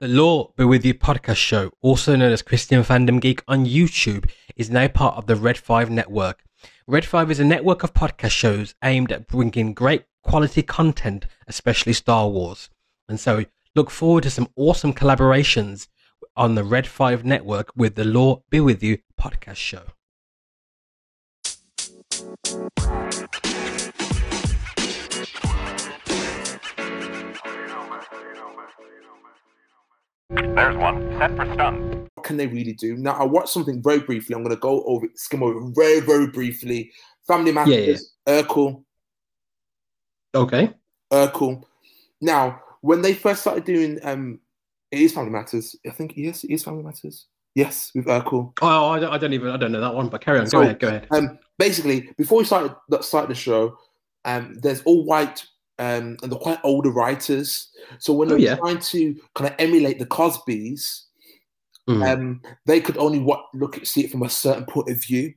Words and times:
The 0.00 0.08
Law 0.08 0.50
Be 0.56 0.64
With 0.64 0.82
You 0.82 0.94
podcast 0.94 1.36
show, 1.36 1.72
also 1.82 2.16
known 2.16 2.32
as 2.32 2.40
Christian 2.40 2.82
Fandom 2.82 3.20
Geek 3.20 3.42
on 3.46 3.66
YouTube, 3.66 4.30
is 4.56 4.70
now 4.70 4.88
part 4.88 5.18
of 5.18 5.26
the 5.26 5.36
Red 5.36 5.58
5 5.58 5.90
network. 5.90 6.42
Red 6.86 7.04
5 7.04 7.30
is 7.30 7.38
a 7.38 7.44
network 7.44 7.82
of 7.82 7.92
podcast 7.92 8.30
shows 8.30 8.74
aimed 8.82 9.12
at 9.12 9.28
bringing 9.28 9.74
great 9.74 10.04
quality 10.22 10.62
content, 10.62 11.26
especially 11.46 11.92
Star 11.92 12.30
Wars. 12.30 12.70
And 13.10 13.20
so 13.20 13.44
look 13.74 13.90
forward 13.90 14.22
to 14.22 14.30
some 14.30 14.48
awesome 14.56 14.94
collaborations 14.94 15.88
on 16.34 16.54
the 16.54 16.64
Red 16.64 16.86
5 16.86 17.22
network 17.26 17.70
with 17.76 17.94
the 17.94 18.04
Law 18.04 18.42
Be 18.48 18.58
With 18.58 18.82
You 18.82 19.00
podcast 19.20 19.56
show. 19.56 19.82
There's 30.30 30.76
one. 30.76 31.10
Set 31.18 31.36
for 31.36 31.52
stun. 31.54 32.08
What 32.14 32.24
can 32.24 32.36
they 32.36 32.46
really 32.46 32.72
do? 32.72 32.96
Now, 32.96 33.12
I 33.12 33.24
watched 33.24 33.48
something 33.48 33.82
very 33.82 34.00
briefly. 34.00 34.34
I'm 34.34 34.42
going 34.44 34.54
to 34.54 34.60
go 34.60 34.84
over, 34.84 35.06
skim 35.14 35.42
over 35.42 35.60
very, 35.74 36.00
very 36.00 36.28
briefly. 36.28 36.92
Family 37.26 37.52
Matters, 37.52 38.14
Yeah, 38.26 38.42
Urkel, 38.42 38.84
Okay. 40.34 40.72
Urkel. 41.12 41.62
Now, 42.20 42.60
when 42.80 43.02
they 43.02 43.14
first 43.14 43.40
started 43.40 43.64
doing, 43.64 43.98
um, 44.02 44.40
it 44.90 45.00
is 45.00 45.12
Family 45.12 45.30
Matters. 45.30 45.76
I 45.86 45.90
think 45.90 46.14
yes, 46.16 46.44
it 46.44 46.50
is 46.50 46.62
Family 46.64 46.82
Matters. 46.82 47.26
Yes, 47.54 47.90
with 47.94 48.06
Urkel. 48.06 48.52
Oh, 48.62 48.88
I 48.90 49.00
don't, 49.00 49.12
I 49.12 49.18
don't 49.18 49.32
even, 49.32 49.48
I 49.50 49.56
don't 49.56 49.72
know 49.72 49.80
that 49.80 49.94
one, 49.94 50.08
but 50.08 50.20
carry 50.20 50.38
on. 50.38 50.46
Go 50.46 50.62
ahead, 50.62 50.78
go 50.78 50.88
ahead. 50.88 51.08
Um, 51.10 51.38
basically, 51.58 52.10
before 52.16 52.38
we 52.38 52.44
started 52.44 52.74
started 53.00 53.30
the 53.30 53.34
show, 53.34 53.76
um, 54.24 54.54
there's 54.60 54.82
all 54.82 55.04
white 55.04 55.44
um, 55.80 56.16
and 56.22 56.30
they're 56.30 56.38
quite 56.38 56.60
older 56.62 56.90
writers. 56.90 57.70
So 57.98 58.12
when 58.12 58.28
Oh, 58.28 58.32
they're 58.32 58.38
yeah. 58.38 58.56
trying 58.56 58.78
to 58.78 59.14
kind 59.34 59.50
of 59.50 59.56
emulate 59.58 59.98
the 59.98 60.06
Cosbys, 60.06 61.04
Mm. 61.88 62.12
um, 62.12 62.42
they 62.66 62.80
could 62.80 62.98
only 62.98 63.18
what 63.18 63.46
look 63.54 63.76
at 63.76 63.86
see 63.86 64.04
it 64.04 64.10
from 64.12 64.22
a 64.22 64.28
certain 64.28 64.66
point 64.66 64.90
of 64.90 65.02
view. 65.02 65.32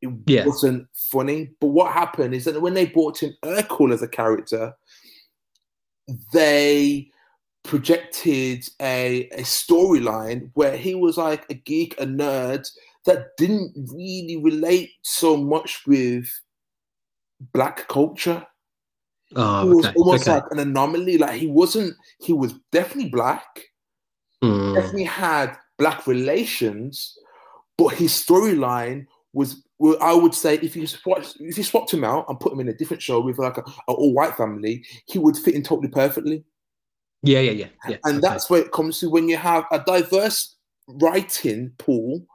It 0.00 0.10
Yeah. 0.26 0.46
wasn't 0.46 0.86
funny. 0.94 1.50
But 1.60 1.68
what 1.68 1.92
happened 1.92 2.34
is 2.34 2.44
that 2.44 2.62
when 2.62 2.74
they 2.74 2.86
brought 2.86 3.22
in 3.22 3.34
Urkel 3.44 3.92
as 3.92 4.00
a 4.00 4.08
character, 4.08 4.72
they 6.32 7.10
projected 7.64 8.66
a, 8.80 9.28
a 9.32 9.42
storyline 9.42 10.50
where 10.54 10.76
he 10.76 10.94
was 10.94 11.16
like 11.18 11.44
a 11.50 11.54
geek, 11.54 12.00
a 12.00 12.06
nerd 12.06 12.66
that 13.04 13.36
didn't 13.36 13.72
really 13.92 14.36
relate 14.36 14.90
so 15.02 15.36
much 15.36 15.82
with 15.86 16.28
black 17.52 17.88
culture. 17.88 18.46
Oh, 19.36 19.62
he 19.62 19.74
was 19.74 19.86
okay. 19.86 19.94
almost 19.96 20.28
okay. 20.28 20.34
like 20.34 20.44
an 20.50 20.58
anomaly. 20.58 21.18
Like 21.18 21.34
he 21.34 21.46
wasn't, 21.46 21.94
he 22.20 22.32
was 22.32 22.54
definitely 22.72 23.10
black, 23.10 23.70
Mm. 24.42 24.74
definitely 24.74 25.04
had 25.04 25.56
black 25.78 26.06
relations, 26.06 27.16
but 27.76 27.88
his 27.88 28.12
storyline 28.12 29.06
was 29.32 29.62
well, 29.78 29.96
I 30.00 30.14
would 30.14 30.34
say 30.34 30.54
if 30.56 30.76
you 30.76 30.86
swap 30.86 31.22
if 31.40 31.58
you 31.58 31.64
swapped 31.64 31.92
him 31.92 32.04
out 32.04 32.26
and 32.28 32.40
put 32.40 32.52
him 32.52 32.60
in 32.60 32.68
a 32.68 32.74
different 32.74 33.02
show 33.02 33.20
with 33.20 33.38
like 33.38 33.58
a, 33.58 33.64
a 33.88 33.92
all 33.92 34.14
white 34.14 34.36
family, 34.36 34.84
he 35.06 35.18
would 35.18 35.36
fit 35.36 35.54
in 35.54 35.62
totally 35.62 35.88
perfectly. 35.88 36.44
Yeah, 37.22 37.40
yeah, 37.40 37.50
yeah. 37.50 37.66
yeah. 37.88 37.96
And 38.04 38.18
okay. 38.18 38.28
that's 38.28 38.48
where 38.48 38.62
it 38.62 38.72
comes 38.72 38.98
to 39.00 39.10
when 39.10 39.28
you 39.28 39.36
have 39.36 39.64
a 39.72 39.78
diverse 39.80 40.56
writing 40.88 41.72
pool, 41.76 42.26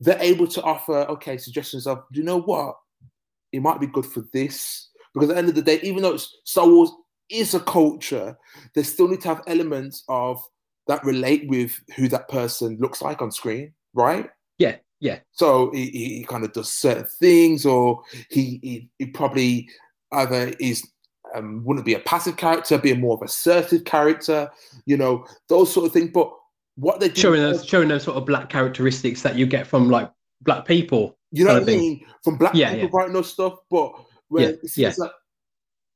they're 0.00 0.22
able 0.22 0.46
to 0.46 0.62
offer 0.62 1.00
okay 1.10 1.36
suggestions 1.36 1.86
of 1.86 2.04
you 2.12 2.22
know 2.22 2.40
what, 2.40 2.76
it 3.52 3.60
might 3.60 3.80
be 3.80 3.86
good 3.86 4.06
for 4.06 4.24
this 4.32 4.88
because 5.18 5.30
at 5.30 5.34
the 5.34 5.38
end 5.38 5.48
of 5.48 5.54
the 5.54 5.62
day, 5.62 5.80
even 5.82 6.02
though 6.02 6.14
it's, 6.14 6.36
Star 6.44 6.68
Wars 6.68 6.90
is 7.30 7.54
a 7.54 7.60
culture, 7.60 8.36
they 8.74 8.82
still 8.82 9.08
need 9.08 9.20
to 9.22 9.28
have 9.28 9.42
elements 9.46 10.04
of 10.08 10.42
that 10.86 11.04
relate 11.04 11.48
with 11.48 11.78
who 11.96 12.08
that 12.08 12.28
person 12.28 12.78
looks 12.80 13.02
like 13.02 13.20
on 13.20 13.30
screen, 13.30 13.72
right? 13.94 14.30
Yeah, 14.58 14.76
yeah. 15.00 15.18
So 15.32 15.70
he, 15.72 15.90
he, 15.90 16.24
kind 16.24 16.44
of 16.44 16.52
does 16.52 16.72
certain 16.72 17.06
things, 17.20 17.66
or 17.66 18.02
he 18.30 18.58
he, 18.62 18.90
he 18.98 19.06
probably 19.06 19.68
either 20.12 20.52
is 20.58 20.86
um, 21.34 21.62
wouldn't 21.64 21.86
be 21.86 21.94
a 21.94 22.00
passive 22.00 22.36
character, 22.36 22.78
be 22.78 22.92
a 22.92 22.96
more 22.96 23.14
of 23.14 23.22
assertive 23.22 23.84
character, 23.84 24.50
you 24.86 24.96
know, 24.96 25.26
those 25.48 25.72
sort 25.72 25.86
of 25.86 25.92
things. 25.92 26.10
But 26.12 26.32
what 26.76 27.00
they 27.00 27.08
do, 27.08 27.20
Showing 27.20 27.40
those, 27.42 27.66
showing 27.66 27.88
those 27.88 28.04
sort 28.04 28.16
of 28.16 28.24
black 28.24 28.48
characteristics 28.48 29.22
that 29.22 29.36
you 29.36 29.46
get 29.46 29.66
from 29.66 29.90
like 29.90 30.10
black 30.42 30.64
people. 30.64 31.18
you 31.32 31.44
know 31.44 31.52
what 31.52 31.58
I 31.58 31.60
of 31.60 31.66
thing. 31.66 31.78
mean, 31.78 32.06
from 32.24 32.38
black 32.38 32.54
Yeah, 32.54 32.72
people 32.72 32.88
yeah. 32.88 32.90
writing 32.92 33.12
those 33.14 33.30
stuff, 33.30 33.54
but 33.70 33.92
when 34.28 34.42
Yeah, 34.42 34.48
it 34.50 34.60
yeah. 34.76 34.90
seems 34.90 34.98
like 34.98 35.12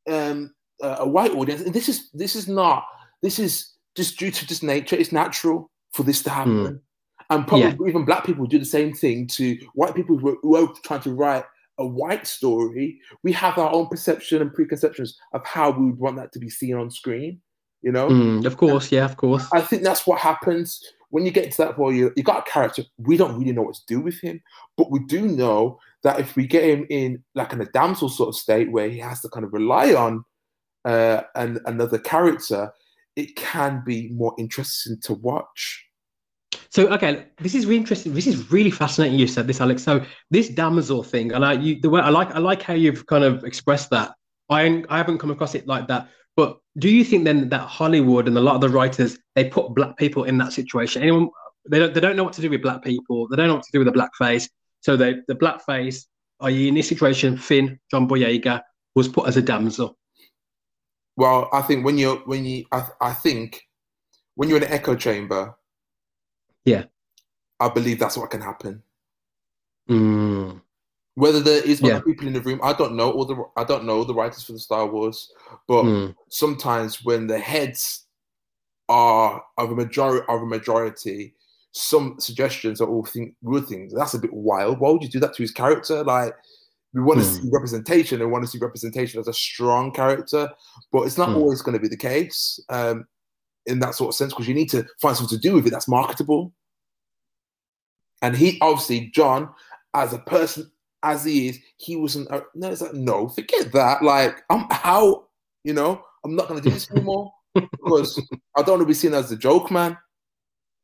um, 0.09 0.55
a 0.83 0.89
a 1.01 1.09
white 1.09 1.33
audience, 1.33 1.63
and 1.63 1.75
this 1.75 1.89
is 1.89 2.11
this 2.13 2.35
is 2.37 2.49
not 2.49 2.85
this 3.23 3.39
is 3.39 3.73
just 3.95 4.19
due 4.19 4.31
to 4.31 4.47
just 4.47 4.63
nature. 4.63 4.97
It's 4.97 5.13
natural 5.13 5.71
for 5.93 6.03
this 6.03 6.23
to 6.25 6.31
happen, 6.31 6.81
and 7.31 7.47
probably 7.47 7.71
Hmm. 7.73 7.83
Yeah. 7.83 7.89
even 7.89 8.05
black 8.05 8.25
people 8.25 8.47
do 8.47 8.59
the 8.59 8.65
same 8.65 8.93
thing 8.95 9.27
to 9.29 9.57
white 9.75 9.95
people 9.95 10.17
who 10.19 10.31
are, 10.31 10.37
who 10.43 10.57
are 10.57 10.73
trying 10.85 11.03
to 11.03 11.13
write 11.15 11.45
a 11.79 11.87
white 11.87 12.27
story. 12.27 12.99
We 13.23 13.33
have 13.33 13.59
our 13.59 13.73
own 13.73 13.87
perception 13.89 14.43
and 14.43 14.53
preconceptions 14.53 15.17
of 15.33 15.45
how 15.47 15.71
we 15.71 15.87
would 15.87 15.99
want 15.99 16.17
that 16.17 16.33
to 16.33 16.39
be 16.39 16.51
seen 16.51 16.75
on 16.75 16.91
screen. 16.91 17.41
You 17.83 17.91
know, 17.93 18.09
Mm, 18.09 18.45
of 18.47 18.57
course, 18.57 18.93
yeah, 18.93 19.05
of 19.05 19.17
course. 19.17 19.45
I 19.53 19.61
think 19.61 19.83
that's 19.83 20.07
what 20.07 20.21
happens 20.21 20.81
when 21.11 21.25
you 21.27 21.33
get 21.33 21.51
to 21.51 21.57
that 21.59 21.75
point. 21.77 21.97
You, 21.97 22.13
you 22.17 22.23
got 22.23 22.47
a 22.47 22.51
character. 22.51 22.85
We 22.99 23.17
don't 23.17 23.37
really 23.39 23.53
know 23.53 23.63
what 23.63 23.75
to 23.75 23.83
do 23.89 24.01
with 24.01 24.21
him, 24.21 24.41
but 24.77 24.91
we 24.91 25.01
do 25.01 25.23
know 25.27 25.79
that 26.03 26.19
if 26.19 26.37
we 26.37 26.47
get 26.47 26.65
him 26.65 26.87
in 26.91 27.23
like 27.35 27.53
in 27.53 27.61
a 27.61 27.67
damsel 27.67 28.09
sort 28.09 28.29
of 28.29 28.35
state 28.35 28.71
where 28.71 28.89
he 28.89 28.99
has 28.99 29.21
to 29.21 29.29
kind 29.29 29.45
of 29.45 29.53
rely 29.53 29.95
on 29.95 30.25
uh, 30.85 31.23
an, 31.35 31.61
another 31.67 31.99
character, 31.99 32.73
it 33.17 33.37
can 33.37 33.83
be 33.85 34.09
more 34.11 34.35
interesting 34.39 34.99
to 35.03 35.15
watch. 35.15 35.85
So 36.71 36.89
okay, 36.89 37.27
this 37.39 37.55
is 37.55 37.67
really 37.67 37.79
interesting. 37.79 38.15
This 38.15 38.27
is 38.27 38.51
really 38.51 38.71
fascinating. 38.71 39.19
You 39.19 39.27
said 39.27 39.47
this, 39.47 39.61
Alex. 39.61 39.83
So 39.83 40.05
this 40.31 40.49
damsel 40.49 41.03
thing, 41.03 41.33
and 41.33 41.45
I, 41.45 41.53
you, 41.53 41.81
the 41.81 41.91
way 41.91 42.01
I 42.01 42.09
like, 42.09 42.35
I 42.35 42.39
like 42.39 42.63
how 42.63 42.75
you've 42.75 43.07
kind 43.07 43.25
of 43.25 43.45
expressed 43.45 43.91
that. 43.91 44.15
I, 44.49 44.83
I 44.89 44.97
haven't 44.97 45.19
come 45.19 45.31
across 45.31 45.55
it 45.55 45.67
like 45.67 45.87
that. 45.89 46.09
But 46.37 46.59
do 46.79 46.89
you 46.89 47.05
think 47.05 47.25
then 47.25 47.49
that 47.51 47.61
Hollywood 47.61 48.27
and 48.27 48.37
a 48.37 48.41
lot 48.41 48.55
of 48.55 48.63
the 48.63 48.69
writers 48.69 49.19
they 49.35 49.45
put 49.49 49.75
black 49.75 49.97
people 49.99 50.25
in 50.25 50.39
that 50.39 50.53
situation? 50.53 51.03
Anyone 51.03 51.29
they 51.69 51.79
don't, 51.79 51.95
they 51.95 52.01
don't 52.01 52.17
know 52.17 52.25
what 52.25 52.33
to 52.35 52.41
do 52.41 52.51
with 52.51 52.63
black 52.63 52.83
people. 52.83 53.29
They 53.29 53.37
don't 53.37 53.49
know 53.49 53.55
what 53.55 53.65
to 53.65 53.73
do 53.73 53.79
with 53.79 53.89
a 53.89 53.93
black 53.93 54.15
face. 54.17 54.49
So 54.83 54.97
they, 54.97 55.17
the 55.29 55.35
black 55.35 55.65
face, 55.65 56.07
i.e., 56.41 56.69
in 56.69 56.75
this 56.75 56.89
situation, 56.89 57.37
Finn 57.39 57.79
John 57.91 58.09
Boyega 58.09 58.63
was 58.95 59.09
put 59.09 59.27
as 59.29 59.37
a 59.37 59.43
damsel. 59.43 59.97
Well, 61.17 61.49
I 61.53 61.63
think 61.63 61.85
when 61.85 61.99
you're 61.99 62.17
when 62.27 62.45
you 62.45 62.65
I, 62.73 62.87
I 63.01 63.13
think 63.13 63.63
when 64.35 64.49
you're 64.49 64.59
in 64.59 64.65
an 64.65 64.73
echo 64.73 64.95
chamber, 64.97 65.55
Yeah. 66.65 66.85
I 67.61 67.69
believe 67.69 67.99
that's 67.99 68.17
what 68.17 68.31
can 68.31 68.41
happen. 68.41 68.83
Mm, 69.89 70.61
Whether 71.15 71.41
there 71.41 71.63
is 71.65 71.81
Yeah. 71.81 71.97
other 71.97 72.05
people 72.05 72.27
in 72.27 72.33
the 72.33 72.41
room, 72.41 72.61
I 72.63 72.73
don't 72.73 72.97
know. 72.97 73.11
All 73.13 73.25
the 73.25 73.37
I 73.57 73.65
don't 73.65 73.85
know 73.85 74.03
the 74.05 74.15
writers 74.15 74.43
for 74.43 74.53
the 74.53 74.59
Star 74.59 74.87
Wars, 74.87 75.31
but 75.69 75.83
mm, 75.85 76.15
sometimes 76.29 77.05
when 77.05 77.27
the 77.29 77.39
heads 77.39 78.07
are 78.89 79.45
of 79.59 79.71
a 79.71 79.75
majority 79.77 80.25
of 80.29 80.43
a 80.43 80.47
majority, 80.47 81.35
some 81.73 82.17
suggestions 82.19 82.81
are 82.81 82.89
all 82.89 83.05
think 83.05 83.35
good 83.45 83.67
things. 83.67 83.93
That's 83.95 84.15
a 84.15 84.19
bit 84.19 84.33
wild. 84.33 84.79
Why 84.79 84.91
would 84.91 85.03
you 85.03 85.09
do 85.09 85.21
that 85.21 85.35
to 85.35 85.43
his 85.43 85.51
character? 85.53 86.05
Like 86.05 86.35
we 86.93 87.01
want 87.01 87.21
to 87.21 87.27
Hmm. 87.27 87.33
see 87.33 87.51
representation 87.51 88.21
and 88.21 88.31
want 88.31 88.45
to 88.45 88.51
see 88.51 88.59
representation 88.59 89.19
as 89.19 89.29
a 89.29 89.33
strong 89.33 89.91
character, 89.93 90.51
but 90.93 91.03
it's 91.03 91.17
not 91.19 91.31
Hmm. 91.31 91.37
always 91.37 91.63
going 91.63 91.75
to 91.75 91.81
be 91.81 91.89
the 91.89 91.97
case 91.97 92.61
um, 92.69 93.07
in 93.67 93.79
that 93.79 93.95
sort 93.95 94.09
of 94.09 94.15
sense 94.15 94.33
because 94.33 94.47
you 94.49 94.55
need 94.55 94.71
to 94.71 94.87
find 95.01 95.17
something 95.17 95.37
to 95.39 95.43
do 95.49 95.55
with 95.55 95.67
it 95.67 95.71
that's 95.71 95.89
marketable. 95.89 96.53
And 98.21 98.37
he 98.37 98.59
obviously 98.61 99.11
John, 99.15 99.49
as 99.95 100.13
a 100.13 100.19
person 100.19 100.71
as 101.03 101.25
he 101.25 101.49
is, 101.49 101.59
he 101.79 101.97
wasn't. 101.97 102.31
Uh, 102.31 102.43
no, 102.55 102.71
it's 102.71 102.81
like 102.83 102.95
no, 102.95 103.29
forget 103.29 103.73
that. 103.73 104.03
Like 104.05 104.43
I'm 104.51 104.67
how 104.71 105.27
you 105.65 105.73
know 105.73 106.05
I'm 106.25 106.37
not 106.37 106.49
going 106.49 106.61
to 106.61 106.69
do 106.69 106.73
this 106.73 106.91
anymore 106.95 107.33
because 107.55 108.21
I 108.57 108.63
don't 108.63 108.77
want 108.79 108.83
to 108.83 108.87
be 108.87 108.95
seen 108.95 109.15
as 109.15 109.29
the 109.31 109.37
joke 109.37 109.71
man. 109.71 109.97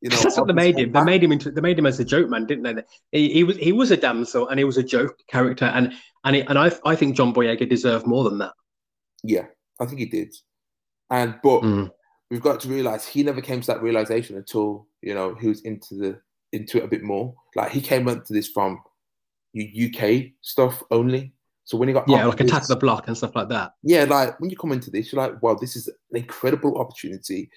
You 0.01 0.09
know, 0.11 0.17
that's 0.21 0.37
what 0.37 0.47
they 0.47 0.53
made 0.53 0.77
him. 0.79 0.91
They 0.91 1.03
made 1.03 1.23
him 1.23 1.31
into. 1.31 1.51
They 1.51 1.61
made 1.61 1.77
him 1.77 1.85
as 1.85 1.99
a 1.99 2.05
joke 2.05 2.29
man, 2.29 2.45
didn't 2.45 2.63
they? 2.63 2.83
He, 3.11 3.33
he 3.33 3.43
was 3.43 3.57
he 3.57 3.71
was 3.71 3.91
a 3.91 3.97
damsel 3.97 4.47
and 4.47 4.57
he 4.57 4.63
was 4.63 4.77
a 4.77 4.83
joke 4.83 5.17
character, 5.29 5.65
and 5.65 5.93
and 6.23 6.35
he, 6.37 6.41
and 6.43 6.57
I 6.57 6.71
I 6.85 6.95
think 6.95 7.15
John 7.15 7.33
Boyega 7.33 7.67
deserved 7.67 8.07
more 8.07 8.23
than 8.23 8.37
that. 8.39 8.53
Yeah, 9.23 9.45
I 9.79 9.85
think 9.85 9.99
he 9.99 10.05
did. 10.05 10.33
And 11.09 11.35
but 11.43 11.61
Mm. 11.63 11.91
we've 12.31 12.41
got 12.41 12.59
to 12.61 12.69
realize 12.69 13.05
he 13.05 13.23
never 13.23 13.41
came 13.41 13.59
to 13.61 13.67
that 13.67 13.81
realization 13.81 14.37
until 14.37 14.87
you 15.01 15.13
know 15.13 15.35
he 15.35 15.47
was 15.47 15.61
into 15.61 15.95
the 15.95 16.21
into 16.53 16.77
it 16.77 16.83
a 16.85 16.87
bit 16.87 17.03
more. 17.03 17.35
Like 17.55 17.71
he 17.71 17.81
came 17.81 18.07
into 18.07 18.31
this 18.33 18.47
from 18.47 18.79
UK 19.57 20.31
stuff 20.41 20.83
only. 20.91 21.33
So 21.65 21.77
when 21.77 21.87
he 21.87 21.93
got 21.93 22.07
Yeah, 22.09 22.25
like 22.25 22.39
attack 22.39 22.61
this- 22.61 22.67
the 22.69 22.75
block 22.75 23.07
and 23.07 23.15
stuff 23.17 23.35
like 23.35 23.49
that. 23.49 23.73
yeah, 23.83 24.05
like 24.05 24.39
when 24.39 24.49
you 24.49 24.57
come 24.57 24.71
into 24.71 24.89
this, 24.89 25.11
you're 25.11 25.21
like, 25.21 25.41
wow, 25.43 25.53
this 25.55 25.75
is 25.75 25.87
an 25.87 25.93
incredible 26.17 26.77
opportunity 26.79 27.49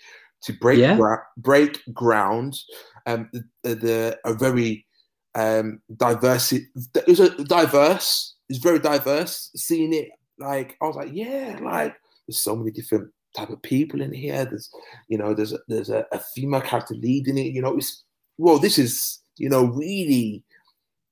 to 0.45 0.53
break 0.55 0.79
Yeah. 0.79 0.97
gra- 0.97 1.27
break 1.37 1.81
ground. 1.93 2.59
Um, 3.07 3.31
the, 3.33 3.75
the, 3.75 4.19
a 4.25 4.35
very 4.35 4.87
um 5.35 5.81
diverse. 5.97 6.53
It 6.53 6.63
was 7.07 7.21
a 7.21 7.31
diverse. 7.45 8.37
It's 8.49 8.59
very 8.59 8.79
diverse. 8.79 9.51
Seeing 9.57 9.93
it, 9.95 10.11
like 10.39 10.77
I 10.81 10.87
was 10.87 10.97
like, 10.97 11.11
yeah, 11.13 11.59
like 11.63 11.97
there's 12.27 12.41
so 12.41 12.55
many 12.55 12.71
different 12.71 13.11
type 13.37 13.51
of 13.51 13.63
people 13.63 14.03
in 14.03 14.13
here. 14.13 14.45
There's, 14.45 14.71
you 15.09 15.19
know, 15.19 15.33
there's 15.35 15.53
a, 15.53 15.59
there's 15.69 15.91
a, 15.91 16.07
a 16.13 16.19
female 16.19 16.61
character 16.61 16.95
leading 16.95 17.39
it. 17.39 17.53
You 17.53 17.63
know, 17.63 17.77
it's 17.77 18.05
well, 18.39 18.59
this 18.59 18.79
is 18.79 19.21
you 19.37 19.49
know 19.49 19.65
really 19.65 20.45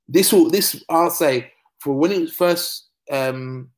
this 0.09 0.33
will 0.33 0.51
this 0.51 0.83
I'll 0.89 1.11
say 1.11 1.53
for 1.79 1.95
when 1.95 2.13
it 2.13 2.31
first 2.31 2.89
um 3.11 3.71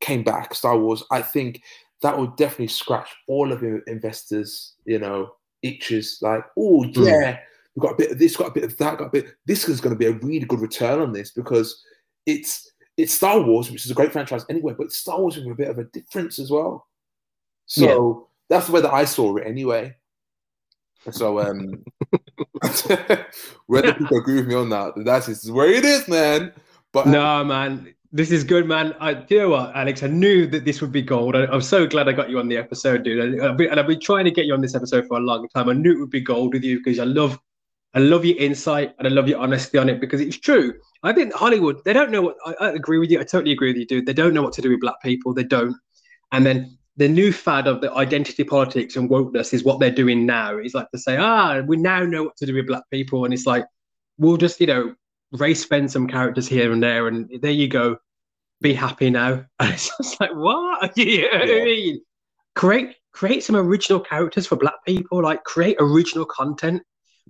came 0.00 0.22
back, 0.22 0.54
Star 0.54 0.76
Wars. 0.78 1.02
I 1.10 1.22
think 1.22 1.62
that 2.02 2.18
would 2.18 2.36
definitely 2.36 2.68
scratch 2.68 3.08
all 3.26 3.52
of 3.52 3.62
your 3.62 3.78
investors, 3.80 4.74
you 4.84 4.98
know, 4.98 5.30
itches. 5.62 6.18
Like, 6.20 6.44
oh 6.58 6.84
yeah, 6.84 7.38
we've 7.74 7.82
got 7.82 7.92
a 7.92 7.96
bit 7.96 8.12
of 8.12 8.18
this, 8.18 8.36
got 8.36 8.48
a 8.48 8.54
bit 8.54 8.64
of 8.64 8.76
that, 8.78 8.98
got 8.98 9.06
a 9.06 9.10
bit. 9.10 9.34
This 9.46 9.68
is 9.68 9.80
going 9.80 9.94
to 9.94 9.98
be 9.98 10.06
a 10.06 10.12
really 10.12 10.46
good 10.46 10.60
return 10.60 11.00
on 11.00 11.12
this 11.12 11.30
because 11.32 11.82
it's 12.26 12.70
it's 12.96 13.14
Star 13.14 13.40
Wars, 13.40 13.70
which 13.70 13.84
is 13.84 13.90
a 13.90 13.94
great 13.94 14.12
franchise 14.12 14.44
anyway, 14.48 14.74
but 14.76 14.92
Star 14.92 15.20
Wars 15.20 15.36
with 15.36 15.46
a 15.46 15.54
bit 15.54 15.68
of 15.68 15.78
a 15.78 15.84
difference 15.84 16.38
as 16.38 16.50
well. 16.50 16.86
So 17.66 18.28
yeah. 18.50 18.56
that's 18.56 18.66
the 18.66 18.72
way 18.72 18.80
that 18.80 18.92
I 18.92 19.04
saw 19.04 19.36
it 19.36 19.46
anyway. 19.46 19.94
So 21.10 21.40
um 21.40 21.84
whether 23.66 23.94
people 23.94 24.18
agree 24.18 24.36
with 24.36 24.48
me 24.48 24.54
on 24.54 24.70
that, 24.70 24.94
that's 25.04 25.26
just 25.26 25.50
where 25.50 25.70
it 25.70 25.84
is, 25.84 26.08
man. 26.08 26.52
But 26.92 27.06
no, 27.08 27.44
man, 27.44 27.94
this 28.16 28.30
is 28.30 28.44
good, 28.44 28.66
man. 28.66 28.94
I, 28.98 29.22
you 29.28 29.38
know 29.38 29.50
what, 29.50 29.76
Alex? 29.76 30.02
I 30.02 30.06
knew 30.06 30.46
that 30.46 30.64
this 30.64 30.80
would 30.80 30.90
be 30.90 31.02
gold. 31.02 31.36
I, 31.36 31.52
am 31.52 31.60
so 31.60 31.86
glad 31.86 32.08
I 32.08 32.12
got 32.12 32.30
you 32.30 32.38
on 32.38 32.48
the 32.48 32.56
episode, 32.56 33.02
dude. 33.02 33.42
I, 33.42 33.48
and 33.50 33.78
I've 33.78 33.86
been 33.86 34.00
trying 34.00 34.24
to 34.24 34.30
get 34.30 34.46
you 34.46 34.54
on 34.54 34.62
this 34.62 34.74
episode 34.74 35.06
for 35.06 35.18
a 35.18 35.20
long 35.20 35.46
time. 35.50 35.68
I 35.68 35.74
knew 35.74 35.92
it 35.92 36.00
would 36.00 36.10
be 36.10 36.22
gold 36.22 36.54
with 36.54 36.64
you 36.64 36.78
because 36.78 36.98
I 36.98 37.04
love, 37.04 37.38
I 37.92 37.98
love 37.98 38.24
your 38.24 38.38
insight 38.38 38.94
and 38.98 39.06
I 39.06 39.10
love 39.10 39.28
your 39.28 39.38
honesty 39.38 39.76
on 39.76 39.90
it 39.90 40.00
because 40.00 40.22
it's 40.22 40.38
true. 40.38 40.72
I 41.02 41.12
think 41.12 41.34
Hollywood, 41.34 41.84
they 41.84 41.92
don't 41.92 42.10
know 42.10 42.22
what. 42.22 42.36
I, 42.46 42.54
I 42.60 42.70
agree 42.70 42.98
with 42.98 43.10
you. 43.10 43.20
I 43.20 43.24
totally 43.24 43.52
agree 43.52 43.68
with 43.68 43.76
you, 43.76 43.86
dude. 43.86 44.06
They 44.06 44.14
don't 44.14 44.32
know 44.32 44.42
what 44.42 44.54
to 44.54 44.62
do 44.62 44.70
with 44.70 44.80
black 44.80 45.02
people. 45.02 45.34
They 45.34 45.44
don't. 45.44 45.76
And 46.32 46.46
then 46.46 46.78
the 46.96 47.08
new 47.08 47.32
fad 47.32 47.66
of 47.66 47.82
the 47.82 47.92
identity 47.92 48.44
politics 48.44 48.96
and 48.96 49.10
wokeness 49.10 49.52
is 49.52 49.62
what 49.62 49.78
they're 49.78 49.90
doing 49.90 50.24
now. 50.24 50.56
It's 50.56 50.74
like 50.74 50.90
to 50.92 50.98
say, 50.98 51.18
ah, 51.18 51.60
we 51.60 51.76
now 51.76 52.02
know 52.04 52.22
what 52.22 52.36
to 52.38 52.46
do 52.46 52.54
with 52.54 52.66
black 52.66 52.84
people, 52.90 53.26
and 53.26 53.34
it's 53.34 53.46
like 53.46 53.66
we'll 54.16 54.38
just, 54.38 54.58
you 54.58 54.66
know, 54.66 54.94
race 55.32 55.66
bend 55.66 55.92
some 55.92 56.08
characters 56.08 56.48
here 56.48 56.72
and 56.72 56.82
there, 56.82 57.08
and 57.08 57.30
there 57.42 57.50
you 57.50 57.68
go, 57.68 57.98
be 58.60 58.74
happy 58.74 59.10
now. 59.10 59.44
And 59.60 59.72
it's 59.72 59.90
just 59.96 60.20
like, 60.20 60.34
what? 60.34 60.96
you 60.96 61.22
know 61.22 61.44
yeah. 61.44 61.62
I 61.62 61.64
mean? 61.64 62.00
Create 62.54 62.96
create 63.12 63.42
some 63.42 63.56
original 63.56 64.00
characters 64.00 64.46
for 64.46 64.56
black 64.56 64.84
people, 64.86 65.22
like 65.22 65.42
create 65.44 65.76
original 65.78 66.24
content, 66.24 66.82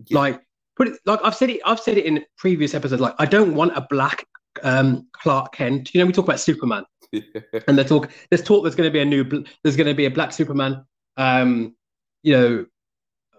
yeah. 0.06 0.18
like 0.18 0.40
put 0.76 0.88
it 0.88 0.98
like 1.04 1.20
I've 1.24 1.34
said 1.34 1.50
it. 1.50 1.60
I've 1.64 1.80
said 1.80 1.98
it 1.98 2.04
in 2.04 2.24
previous 2.38 2.74
episodes. 2.74 3.00
Like 3.00 3.14
I 3.18 3.26
don't 3.26 3.54
want 3.54 3.76
a 3.76 3.86
black 3.88 4.26
um, 4.62 5.08
Clark 5.12 5.52
Kent. 5.52 5.94
You 5.94 6.00
know, 6.00 6.06
we 6.06 6.12
talk 6.12 6.26
about 6.26 6.40
Superman 6.40 6.84
and 7.12 7.78
they 7.78 7.84
talk. 7.84 8.10
There's 8.30 8.42
talk. 8.42 8.62
There's 8.64 8.74
going 8.74 8.88
to 8.88 8.92
be 8.92 9.00
a 9.00 9.04
new. 9.04 9.44
There's 9.62 9.76
going 9.76 9.88
to 9.88 9.94
be 9.94 10.06
a 10.06 10.10
black 10.10 10.32
Superman. 10.32 10.84
Um, 11.16 11.74
you 12.22 12.32
know, 12.32 12.66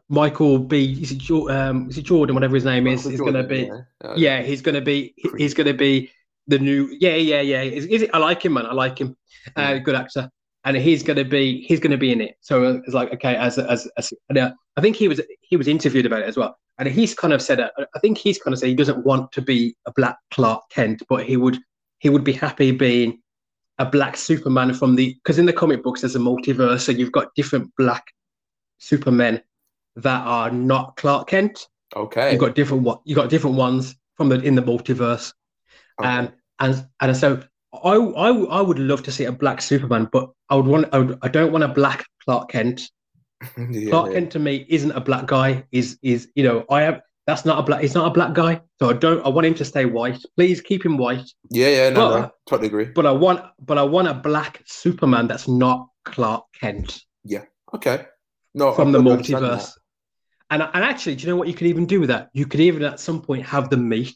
Michael 0.10 0.60
B. 0.60 0.98
Is 1.02 1.12
it, 1.12 1.52
um, 1.52 1.90
is 1.90 1.98
it 1.98 2.04
Jordan? 2.04 2.36
Whatever 2.36 2.56
his 2.56 2.66
name 2.66 2.88
is, 2.88 3.06
is 3.06 3.20
going 3.20 3.34
to 3.34 3.44
be. 3.44 3.64
Yeah, 3.64 3.80
uh, 4.04 4.14
yeah 4.16 4.42
he's 4.42 4.62
going 4.62 4.76
to 4.76 4.82
be. 4.82 5.14
He's 5.38 5.54
going 5.54 5.68
to 5.68 5.74
be 5.74 6.12
the 6.48 6.60
new. 6.60 6.90
Yeah, 7.00 7.16
yeah, 7.16 7.42
yeah. 7.42 7.62
Is, 7.62 7.86
is 7.86 8.02
it? 8.04 8.10
I 8.14 8.18
like 8.18 8.44
him, 8.44 8.54
man. 8.54 8.66
I 8.66 8.74
like 8.74 9.00
him. 9.00 9.16
Uh, 9.56 9.78
good 9.78 9.96
actor. 9.96 10.30
And 10.66 10.76
he's 10.76 11.04
going 11.04 11.18
to 11.18 11.26
be. 11.26 11.62
He's 11.62 11.80
going 11.80 11.92
to 11.92 11.98
be 11.98 12.12
in 12.12 12.22
it. 12.22 12.36
So 12.42 12.82
it's 12.86 12.94
like 12.94 13.14
okay, 13.14 13.36
as 13.36 13.58
as, 13.58 13.88
as 13.98 14.12
uh, 14.36 14.50
I 14.76 14.82
think 14.82 14.96
he 14.96 15.08
was 15.08 15.22
he 15.42 15.58
was 15.58 15.68
interviewed 15.68 16.06
about 16.06 16.22
it 16.22 16.28
as 16.28 16.38
well. 16.38 16.58
And 16.80 16.88
he's 16.88 17.16
kind 17.16 17.34
of 17.34 17.42
said, 17.42 17.60
uh, 17.60 17.72
I 17.96 18.00
think 18.00 18.20
he's 18.20 18.38
kind 18.38 18.54
of 18.54 18.60
said 18.60 18.70
he 18.70 18.76
doesn't 18.76 19.04
want 19.04 19.32
to 19.32 19.42
be 19.42 19.76
a 19.88 19.92
black 19.96 20.18
Clark 20.30 20.62
Kent, 20.70 21.02
but 21.10 21.26
he 21.26 21.38
would 21.38 21.58
he 22.00 22.10
would 22.10 22.24
be 22.24 22.34
happy 22.34 22.72
being 22.72 23.22
a 23.80 23.86
black 23.86 24.18
Superman 24.18 24.74
from 24.74 24.96
the 24.96 25.14
because 25.16 25.40
in 25.40 25.46
the 25.46 25.54
comic 25.54 25.84
books 25.84 26.02
there's 26.02 26.16
a 26.16 26.20
multiverse, 26.20 26.82
so 26.82 26.92
you've 26.92 27.12
got 27.12 27.34
different 27.36 27.72
black 27.78 28.04
Supermen 28.80 29.42
that 29.96 30.22
are 30.26 30.52
not 30.52 30.96
Clark 30.98 31.28
Kent. 31.30 31.68
Okay. 31.96 32.32
You've 32.32 32.42
got 32.42 32.56
different 32.56 32.84
what 32.84 33.02
you've 33.06 33.16
got 33.16 33.30
different 33.30 33.56
ones 33.56 33.96
from 34.16 34.30
the 34.30 34.40
in 34.42 34.56
the 34.56 34.62
multiverse. 34.62 35.34
Okay. 36.00 36.10
Um 36.10 36.34
and 36.60 36.88
and 37.02 37.16
so 37.16 37.42
I, 37.74 37.96
I 37.96 38.30
I 38.30 38.62
would 38.62 38.80
love 38.80 39.04
to 39.04 39.12
see 39.12 39.26
a 39.26 39.32
black 39.32 39.62
Superman, 39.62 40.10
but 40.12 40.30
I 40.50 40.56
would 40.56 40.66
want 40.66 40.88
I, 40.94 41.00
would, 41.00 41.20
I 41.22 41.28
don't 41.28 41.52
want 41.52 41.64
a 41.64 41.70
black 41.70 42.06
Clark 42.24 42.50
Kent. 42.50 42.90
yeah, 43.70 43.90
Clark 43.90 44.14
Kent 44.14 44.32
to 44.32 44.40
me 44.40 44.66
isn't 44.70 44.92
a 44.92 45.02
black 45.02 45.26
guy. 45.28 45.66
Is 45.72 45.98
is 46.02 46.30
you 46.36 46.44
know 46.44 46.66
I 46.70 46.82
have 46.82 47.02
that's 47.28 47.44
not 47.44 47.60
a 47.60 47.64
black. 47.64 47.82
He's 47.82 47.94
not 47.94 48.08
a 48.08 48.12
black 48.12 48.34
guy, 48.34 48.62
so 48.80 48.90
I 48.90 48.94
don't. 48.94 49.24
I 49.26 49.30
want 49.30 49.46
him 49.46 49.54
to 49.56 49.66
stay 49.66 49.86
white. 49.86 50.24
Please 50.38 50.62
keep 50.62 50.86
him 50.86 50.98
white. 50.98 51.30
Yeah, 51.50 51.68
yeah, 51.68 51.90
no, 51.90 52.10
but, 52.10 52.20
no 52.22 52.32
totally 52.48 52.68
agree. 52.68 52.86
But 52.86 53.06
I 53.06 53.12
want, 53.12 53.44
but 53.60 53.78
I 53.78 53.84
want 53.84 54.08
a 54.08 54.14
black 54.14 54.64
Superman 54.66 55.28
that's 55.28 55.48
not 55.48 55.90
Clark 56.06 56.46
Kent. 56.60 57.02
Yeah. 57.26 57.44
Okay. 57.76 58.06
No, 58.56 58.72
from 58.72 58.90
I, 58.90 58.92
the 58.94 59.00
I 59.00 59.02
multiverse. 59.02 59.74
And 60.50 60.62
and 60.62 60.84
actually, 60.84 61.16
do 61.16 61.24
you 61.24 61.28
know 61.28 61.36
what 61.36 61.50
you 61.50 61.54
could 61.54 61.68
even 61.68 61.86
do 61.86 62.00
with 62.00 62.08
that? 62.08 62.30
You 62.34 62.46
could 62.46 62.62
even 62.62 62.84
at 62.84 63.02
some 63.02 63.22
point 63.22 63.46
have 63.46 63.70
the 63.70 63.78
meet 63.78 64.16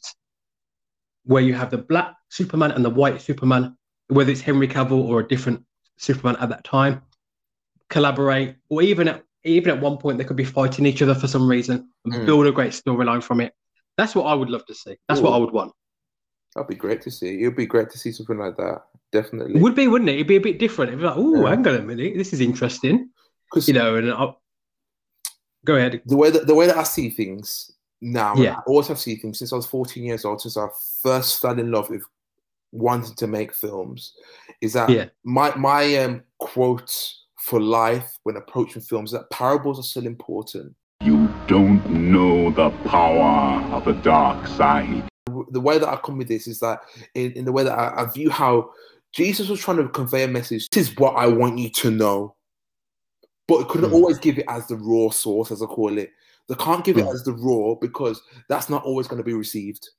where 1.26 1.44
you 1.44 1.54
have 1.54 1.70
the 1.70 1.78
black 1.78 2.16
Superman 2.32 2.72
and 2.72 2.84
the 2.84 2.90
white 2.90 3.22
Superman, 3.22 3.78
whether 4.08 4.32
it's 4.32 4.42
Henry 4.42 4.68
Cavill 4.68 5.04
or 5.04 5.20
a 5.20 5.28
different 5.28 5.64
Superman 5.98 6.38
at 6.40 6.50
that 6.50 6.64
time, 6.64 7.02
collaborate, 7.90 8.56
or 8.70 8.82
even 8.82 9.08
at 9.10 9.24
even 9.44 9.72
at 9.72 9.82
one 9.82 9.98
point 9.98 10.18
they 10.18 10.24
could 10.24 10.38
be 10.38 10.46
fighting 10.46 10.86
each 10.86 11.02
other 11.02 11.16
for 11.16 11.28
some 11.28 11.48
reason 11.48 11.90
and 12.06 12.14
mm. 12.14 12.26
build 12.26 12.48
a 12.48 12.52
great 12.52 12.72
storyline 12.72 13.22
from 13.22 13.42
it. 13.42 13.54
That's 13.98 14.16
what 14.16 14.24
I 14.24 14.34
would 14.34 14.50
love 14.50 14.66
to 14.68 14.74
see. 14.74 14.96
That's 15.08 15.20
Ooh. 15.20 15.26
what 15.26 15.34
I 15.34 15.38
would 15.38 15.52
want. 15.52 15.74
That'd 16.56 16.70
be 16.70 16.76
great 16.76 17.02
to 17.02 17.12
see. 17.12 17.42
It 17.42 17.48
would 17.48 17.56
be 17.56 17.66
great 17.66 17.90
to 17.90 17.98
see 17.98 18.12
something 18.12 18.38
like 18.38 18.56
that. 18.58 18.82
Definitely. 19.12 19.56
It 19.56 19.62
would 19.62 19.76
be, 19.76 19.88
wouldn't 19.88 20.10
it? 20.10 20.16
It'd 20.16 20.28
be 20.28 20.36
a 20.36 20.42
bit 20.42 20.60
different. 20.60 20.90
It'd 20.90 21.00
be 21.00 21.06
like, 21.06 21.18
oh, 21.18 21.44
yeah. 21.44 21.50
hang 21.50 21.68
on 21.68 21.76
a 21.76 21.82
minute, 21.82 22.14
this 22.16 22.34
is 22.34 22.42
interesting. 22.42 23.10
Because 23.50 23.68
you 23.68 23.74
know, 23.74 23.96
and 23.96 24.12
I'll... 24.12 24.42
go 25.66 25.76
ahead. 25.76 26.02
The 26.06 26.16
way 26.16 26.30
that 26.30 26.48
the 26.48 26.56
way 26.56 26.68
that 26.68 26.78
I 26.78 26.84
see 26.84 27.10
things 27.10 27.72
now, 28.00 28.36
yeah. 28.36 28.56
I 28.56 28.62
always 28.68 28.88
have 28.88 29.00
seen 29.00 29.20
things 29.20 29.40
since 29.40 29.52
I 29.52 29.58
was 29.58 29.66
14 29.66 30.04
years 30.04 30.24
old, 30.24 30.42
since 30.42 30.56
I 30.56 30.68
first 31.02 31.42
fell 31.42 31.60
in 31.60 31.72
love 31.72 31.90
with 31.90 32.04
wanting 32.72 33.16
to 33.16 33.28
make 33.28 33.54
films, 33.54 34.14
is 34.62 34.74
that 34.74 34.90
yeah. 34.90 35.06
my 35.24 35.54
my 35.56 35.96
um 35.98 36.24
quote 36.40 37.14
for 37.38 37.60
life 37.60 38.18
when 38.24 38.38
approaching 38.38 38.82
films 38.82 39.12
that 39.12 39.30
parables 39.30 39.80
are 39.80 39.84
still 39.84 40.06
important. 40.06 40.76
You 41.02 41.28
don't 41.48 41.84
know 41.90 42.52
the 42.52 42.70
power 42.88 43.62
of 43.74 43.86
the 43.86 43.94
dark 43.94 44.46
side. 44.48 45.10
The 45.50 45.60
way 45.60 45.80
that 45.80 45.90
I 45.90 45.96
come 45.98 46.20
with 46.20 46.28
this 46.28 46.48
is 46.48 46.60
that 46.60 46.82
in, 47.16 47.32
in 47.32 47.46
the 47.46 47.52
way 47.52 47.64
that 47.64 47.78
I, 47.78 48.04
I 48.04 48.12
view 48.12 48.30
how 48.30 48.70
Jesus 49.12 49.50
was 49.50 49.60
trying 49.60 49.78
to 49.78 49.90
convey 49.90 50.24
a 50.24 50.28
message. 50.28 50.70
This 50.70 50.90
is 50.90 50.98
what 50.98 51.16
I 51.16 51.28
want 51.28 51.58
you 51.58 51.70
to 51.70 51.92
know. 51.92 52.36
But 53.48 53.62
it 53.62 53.68
couldn't 53.68 53.90
mm. 53.90 53.94
always 53.94 54.18
give 54.18 54.38
it 54.38 54.46
as 54.48 54.68
the 54.68 54.78
raw 54.78 55.10
source, 55.10 55.52
as 55.52 55.62
I 55.62 55.66
call 55.66 55.98
it. 55.98 56.12
They 56.48 56.56
can't 56.56 56.86
give 56.86 56.98
mm. 56.98 57.02
it 57.02 57.06
hmm. 57.06 57.16
as 57.16 57.24
the 57.24 57.34
raw 57.34 57.76
because 57.76 58.22
that's 58.48 58.70
not 58.70 58.84
always 58.84 59.08
going 59.08 59.18
to 59.18 59.26
be 59.26 59.34
received. 59.34 59.90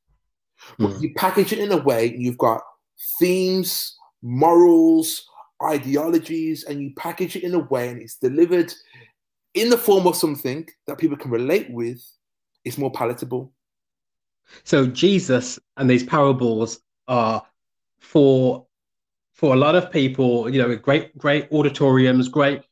Mm. 0.79 1.03
you 1.03 1.13
package 1.17 1.53
it 1.53 1.59
in 1.59 1.73
a 1.73 1.77
way, 1.77 2.15
you've 2.17 2.39
got 2.39 2.63
themes, 3.19 3.97
morals, 4.23 5.27
ideologies 5.63 6.65
and 6.65 6.83
you 6.83 6.93
package 6.97 7.37
it 7.37 7.45
in 7.45 7.55
a 7.55 7.59
way 7.59 7.89
and 7.89 8.03
it's 8.03 8.17
delivered 8.17 8.73
in 9.55 9.71
the 9.71 9.79
form 9.79 10.07
of 10.07 10.17
something 10.17 10.67
that 10.87 10.99
people 10.99 11.17
can 11.17 11.31
relate 11.31 11.71
with, 11.71 12.03
it's 12.65 12.79
more 12.79 12.91
palatable. 12.91 13.53
So 14.65 14.87
Jesus 14.87 15.59
and 15.77 15.89
these 15.89 16.03
parables 16.03 16.81
are 17.09 17.43
for 18.01 18.67
for 19.35 19.55
a 19.55 19.57
lot 19.57 19.75
of 19.75 19.91
people, 19.91 20.49
you 20.49 20.61
know, 20.61 20.75
great 20.77 21.17
great 21.17 21.51
auditoriums, 21.53 22.29
great 22.29 22.63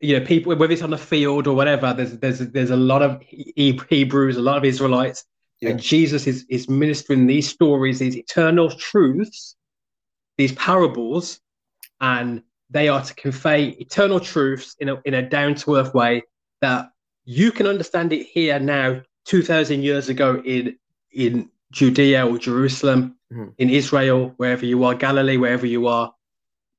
you 0.00 0.18
know 0.18 0.24
people 0.24 0.54
whether 0.54 0.72
it's 0.72 0.82
on 0.82 0.90
the 0.90 0.98
field 0.98 1.46
or 1.46 1.54
whatever. 1.54 1.94
There's 1.94 2.18
there's 2.18 2.38
there's 2.38 2.70
a 2.70 2.76
lot 2.76 3.02
of 3.02 3.22
Hebrews, 3.22 4.36
a 4.36 4.42
lot 4.42 4.58
of 4.58 4.64
Israelites, 4.64 5.24
yeah. 5.64 5.70
and 5.70 5.80
Jesus 5.80 6.26
is 6.26 6.46
is 6.48 6.68
ministering 6.68 7.26
these 7.26 7.48
stories, 7.48 7.98
these 7.98 8.16
eternal 8.16 8.70
truths, 8.70 9.56
these 10.36 10.52
parables 10.52 11.40
and 12.00 12.42
they 12.70 12.88
are 12.88 13.02
to 13.02 13.14
convey 13.14 13.68
eternal 13.68 14.20
truths 14.20 14.74
in 14.80 14.88
a, 14.88 15.00
in 15.04 15.14
a 15.14 15.22
down 15.22 15.54
to 15.54 15.76
earth 15.76 15.94
way 15.94 16.22
that 16.60 16.90
you 17.24 17.52
can 17.52 17.66
understand 17.66 18.12
it 18.12 18.26
here 18.26 18.58
now, 18.58 19.00
2,000 19.26 19.82
years 19.82 20.08
ago 20.08 20.42
in, 20.44 20.76
in 21.12 21.48
Judea 21.72 22.26
or 22.26 22.36
Jerusalem, 22.36 23.16
mm-hmm. 23.32 23.50
in 23.58 23.70
Israel, 23.70 24.34
wherever 24.36 24.66
you 24.66 24.84
are, 24.84 24.94
Galilee, 24.94 25.36
wherever 25.36 25.66
you 25.66 25.86
are. 25.86 26.12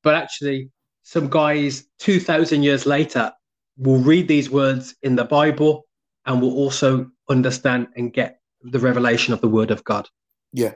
But 0.04 0.16
actually, 0.16 0.70
some 1.04 1.30
guys 1.30 1.86
2,000 2.00 2.64
years 2.64 2.86
later 2.86 3.32
will 3.78 4.00
read 4.00 4.28
these 4.28 4.50
words 4.50 4.96
in 5.02 5.16
the 5.16 5.26
Bible 5.26 5.86
and 6.26 6.42
will 6.42 6.54
also 6.54 7.10
understand 7.30 7.88
and 7.96 8.14
get 8.14 8.40
the 8.72 8.80
revelation 8.80 9.34
of 9.34 9.42
the 9.42 9.48
word 9.48 9.72
of 9.72 9.84
God. 9.84 10.08
Yeah. 10.52 10.74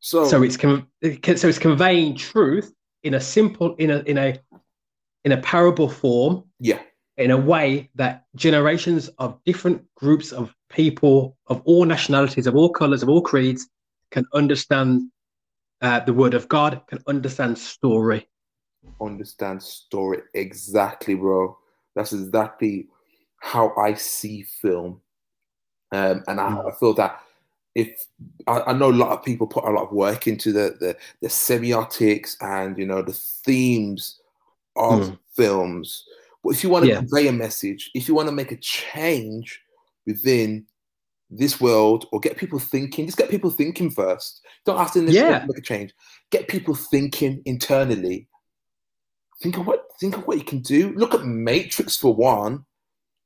So, 0.00 0.26
so 0.26 0.42
it's 0.42 0.56
con- 0.56 0.86
so 1.02 1.48
it's 1.48 1.58
conveying 1.58 2.16
truth 2.16 2.72
in 3.02 3.14
a 3.14 3.20
simple 3.20 3.74
in 3.76 3.90
a 3.90 3.98
in 4.00 4.18
a 4.18 4.38
in 5.24 5.32
a 5.32 5.38
parable 5.38 5.88
form. 5.88 6.44
Yeah. 6.58 6.80
In 7.16 7.30
a 7.30 7.36
way 7.36 7.90
that 7.96 8.24
generations 8.34 9.08
of 9.18 9.38
different 9.44 9.84
groups 9.94 10.32
of 10.32 10.54
people 10.70 11.36
of 11.48 11.60
all 11.64 11.84
nationalities, 11.84 12.46
of 12.46 12.56
all 12.56 12.70
colors, 12.70 13.02
of 13.02 13.10
all 13.10 13.20
creeds, 13.20 13.68
can 14.10 14.24
understand 14.32 15.02
uh, 15.82 16.00
the 16.00 16.14
word 16.14 16.34
of 16.34 16.48
God, 16.48 16.80
can 16.88 17.00
understand 17.06 17.58
story. 17.58 18.26
understand 19.00 19.62
story 19.62 20.22
exactly, 20.34 21.14
bro. 21.14 21.58
That's 21.94 22.12
exactly 22.12 22.88
how 23.40 23.74
I 23.76 23.94
see 23.94 24.42
film, 24.42 25.00
um, 25.92 26.22
and 26.28 26.40
I, 26.40 26.58
I 26.60 26.72
feel 26.78 26.94
that 26.94 27.20
if 27.74 28.06
I, 28.46 28.60
I, 28.68 28.72
know 28.72 28.90
a 28.90 28.92
lot 28.92 29.10
of 29.10 29.24
people 29.24 29.46
put 29.46 29.64
a 29.64 29.70
lot 29.70 29.84
of 29.84 29.92
work 29.92 30.26
into 30.26 30.52
the 30.52 30.76
the, 30.80 30.96
the 31.20 31.28
semiotics 31.28 32.36
and 32.40 32.76
you 32.76 32.86
know 32.86 33.02
the 33.02 33.12
themes 33.12 34.20
of 34.76 35.00
mm. 35.00 35.18
films, 35.34 36.04
but 36.42 36.50
if 36.50 36.64
you 36.64 36.70
want 36.70 36.84
to 36.84 36.90
yeah. 36.90 36.96
convey 36.96 37.28
a 37.28 37.32
message, 37.32 37.90
if 37.94 38.08
you 38.08 38.14
want 38.14 38.28
to 38.28 38.34
make 38.34 38.52
a 38.52 38.56
change 38.56 39.60
within 40.06 40.66
this 41.30 41.60
world 41.60 42.06
or 42.12 42.18
get 42.18 42.36
people 42.36 42.58
thinking, 42.58 43.06
just 43.06 43.18
get 43.18 43.30
people 43.30 43.50
thinking 43.50 43.90
first. 43.90 44.44
Don't 44.64 44.80
ask 44.80 44.94
them 44.94 45.08
yeah. 45.08 45.44
make 45.46 45.58
a 45.58 45.62
change. 45.62 45.94
Get 46.30 46.48
people 46.48 46.74
thinking 46.74 47.40
internally. 47.44 48.28
Think 49.40 49.56
of 49.56 49.66
what 49.66 49.84
think 50.00 50.16
of 50.16 50.26
what 50.26 50.38
you 50.38 50.44
can 50.44 50.60
do. 50.60 50.92
Look 50.96 51.14
at 51.14 51.24
Matrix 51.24 51.96
for 51.96 52.14
one. 52.14 52.64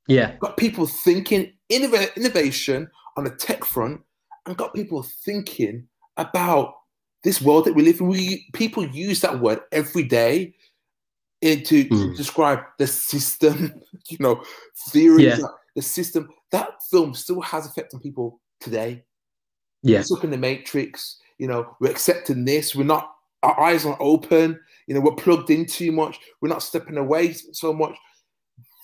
Yeah. 0.06 0.36
Got 0.36 0.56
people 0.56 0.86
thinking 0.86 1.53
innov- 1.70 2.14
innovation 2.16 2.90
on 3.16 3.24
the 3.24 3.30
tech 3.30 3.64
front 3.64 4.00
and 4.46 4.56
got 4.56 4.74
people 4.74 5.02
thinking 5.02 5.86
about 6.16 6.74
this 7.22 7.40
world 7.40 7.64
that 7.64 7.74
we 7.74 7.82
live 7.82 8.00
in. 8.00 8.08
We 8.08 8.46
people 8.52 8.86
use 8.86 9.20
that 9.22 9.40
word 9.40 9.60
every 9.72 10.04
day 10.04 10.54
to, 11.42 11.56
mm. 11.56 11.88
to 11.88 12.14
describe 12.14 12.60
the 12.78 12.86
system, 12.86 13.80
you 14.08 14.18
know, 14.20 14.42
theories, 14.90 15.38
yeah. 15.38 15.46
the 15.74 15.82
system. 15.82 16.28
That 16.52 16.82
film 16.90 17.14
still 17.14 17.40
has 17.40 17.66
effect 17.66 17.94
on 17.94 18.00
people 18.00 18.40
today. 18.60 19.04
Yeah. 19.82 19.98
Let's 19.98 20.10
look 20.10 20.24
in 20.24 20.30
the 20.30 20.38
Matrix. 20.38 21.18
You 21.38 21.48
know, 21.48 21.76
we're 21.80 21.90
accepting 21.90 22.44
this. 22.44 22.74
We're 22.74 22.84
not. 22.84 23.10
Our 23.42 23.60
eyes 23.60 23.84
aren't 23.84 24.00
open. 24.00 24.58
You 24.86 24.94
know, 24.94 25.00
we're 25.00 25.16
plugged 25.16 25.50
in 25.50 25.66
too 25.66 25.92
much. 25.92 26.18
We're 26.40 26.48
not 26.48 26.62
stepping 26.62 26.96
away 26.96 27.32
so 27.32 27.72
much. 27.72 27.94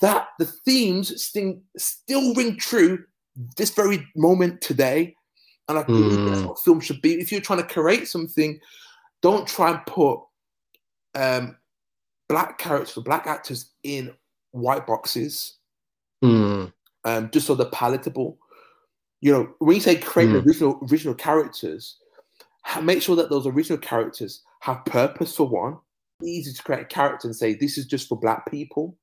That 0.01 0.27
the 0.39 0.45
themes 0.45 1.23
sting, 1.23 1.61
still 1.77 2.33
ring 2.33 2.57
true 2.57 3.03
this 3.55 3.71
very 3.71 4.05
moment 4.15 4.61
today. 4.61 5.15
And 5.67 5.77
I 5.77 5.83
think 5.83 5.97
mm. 5.97 6.29
that's 6.29 6.41
what 6.41 6.59
film 6.59 6.79
should 6.79 7.01
be. 7.01 7.19
If 7.19 7.31
you're 7.31 7.39
trying 7.39 7.61
to 7.61 7.67
create 7.67 8.07
something, 8.07 8.59
don't 9.21 9.47
try 9.47 9.71
and 9.71 9.85
put 9.85 10.19
um, 11.15 11.55
black 12.27 12.57
characters 12.57 12.93
for 12.93 13.01
black 13.01 13.27
actors 13.27 13.71
in 13.83 14.11
white 14.51 14.87
boxes, 14.87 15.57
mm. 16.23 16.71
um, 17.05 17.29
just 17.31 17.47
so 17.47 17.55
they're 17.55 17.67
palatable. 17.67 18.37
You 19.21 19.31
know, 19.33 19.53
when 19.59 19.75
you 19.75 19.81
say 19.81 19.95
create 19.95 20.29
mm. 20.29 20.45
original 20.45 20.79
original 20.89 21.13
characters, 21.13 21.97
make 22.81 23.01
sure 23.01 23.15
that 23.15 23.29
those 23.29 23.47
original 23.47 23.77
characters 23.77 24.41
have 24.61 24.83
purpose 24.85 25.35
for 25.35 25.47
one. 25.47 25.77
Easy 26.23 26.53
to 26.53 26.63
create 26.63 26.81
a 26.81 26.85
character 26.85 27.27
and 27.27 27.35
say 27.35 27.53
this 27.53 27.77
is 27.77 27.85
just 27.85 28.07
for 28.07 28.19
black 28.19 28.49
people. 28.49 28.97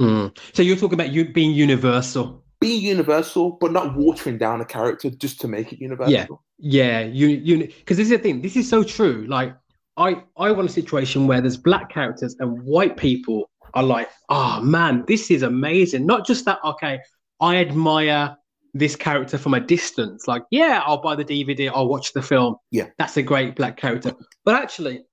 Mm. 0.00 0.36
So 0.52 0.62
you're 0.62 0.76
talking 0.76 0.94
about 0.94 1.12
you 1.12 1.32
being 1.32 1.52
universal 1.52 2.44
be 2.64 2.74
universal, 2.74 3.58
but 3.60 3.72
not 3.72 3.94
watering 3.94 4.38
down 4.38 4.58
a 4.62 4.64
character 4.64 5.10
just 5.10 5.38
to 5.38 5.48
make 5.48 5.70
it 5.70 5.80
universal. 5.80 6.10
Yeah, 6.10 6.26
yeah, 6.58 7.00
you, 7.00 7.26
you, 7.26 7.58
because 7.66 7.98
this 7.98 8.06
is 8.06 8.10
the 8.10 8.18
thing. 8.18 8.40
This 8.40 8.56
is 8.56 8.66
so 8.66 8.82
true. 8.82 9.26
Like, 9.28 9.54
I, 9.98 10.22
I 10.38 10.50
want 10.50 10.70
a 10.70 10.72
situation 10.72 11.26
where 11.26 11.42
there's 11.42 11.58
black 11.58 11.90
characters 11.90 12.34
and 12.40 12.62
white 12.62 12.96
people 12.96 13.50
are 13.74 13.82
like, 13.82 14.08
oh 14.30 14.62
man, 14.62 15.04
this 15.06 15.30
is 15.30 15.42
amazing. 15.42 16.06
Not 16.06 16.26
just 16.26 16.46
that. 16.46 16.58
Okay, 16.64 17.00
I 17.40 17.56
admire 17.56 18.34
this 18.72 18.96
character 18.96 19.36
from 19.36 19.52
a 19.52 19.60
distance. 19.60 20.26
Like, 20.26 20.44
yeah, 20.50 20.82
I'll 20.86 21.02
buy 21.02 21.16
the 21.16 21.24
DVD, 21.24 21.70
I'll 21.72 21.88
watch 21.88 22.14
the 22.14 22.22
film. 22.22 22.56
Yeah, 22.70 22.86
that's 22.96 23.18
a 23.18 23.22
great 23.22 23.56
black 23.56 23.76
character. 23.76 24.14
But 24.46 24.54
actually, 24.54 25.04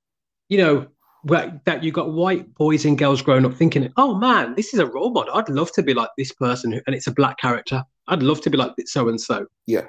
you 0.47 0.57
know, 0.57 0.87
that 1.25 1.83
you 1.83 1.91
got 1.91 2.11
white 2.11 2.53
boys 2.55 2.85
and 2.85 2.97
girls 2.97 3.21
growing 3.21 3.45
up 3.45 3.53
thinking, 3.53 3.91
"Oh 3.97 4.15
man, 4.15 4.55
this 4.55 4.73
is 4.73 4.79
a 4.79 4.85
role 4.85 5.11
model. 5.11 5.35
I'd 5.35 5.49
love 5.49 5.71
to 5.73 5.83
be 5.83 5.93
like 5.93 6.09
this 6.17 6.31
person," 6.31 6.73
and 6.73 6.95
it's 6.95 7.07
a 7.07 7.11
black 7.11 7.37
character. 7.37 7.83
I'd 8.07 8.23
love 8.23 8.41
to 8.41 8.49
be 8.49 8.57
like 8.57 8.73
so 8.85 9.07
and 9.09 9.19
so. 9.19 9.45
Yeah, 9.67 9.87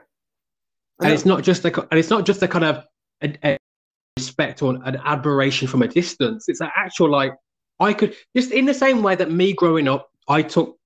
and 1.01 1.13
it's 1.13 1.25
not 1.25 1.43
just 1.43 1.65
a 1.65 1.81
and 1.91 1.99
it's 1.99 2.11
not 2.11 2.27
just 2.27 2.43
a 2.43 2.49
kind 2.49 2.65
of 2.65 2.85
a, 3.23 3.37
a 3.45 3.59
respect 4.17 4.63
or 4.63 4.75
an 4.85 5.01
admiration 5.05 5.69
from 5.69 5.83
a 5.83 5.89
distance. 5.89 6.49
It's 6.49 6.61
an 6.61 6.71
actual 6.77 7.11
like 7.11 7.35
I 7.81 7.93
could 7.93 8.15
just 8.37 8.53
in 8.53 8.67
the 8.67 8.75
same 8.75 9.03
way 9.03 9.15
that 9.15 9.31
me 9.31 9.53
growing 9.53 9.89
up, 9.89 10.11
I 10.29 10.43
took 10.43 10.79